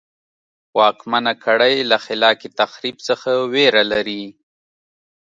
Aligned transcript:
واکمنه 0.77 1.33
کړۍ 1.45 1.75
له 1.91 1.97
خلاق 2.05 2.39
تخریب 2.59 2.97
څخه 3.07 3.29
وېره 3.53 3.83
لري. 3.91 4.23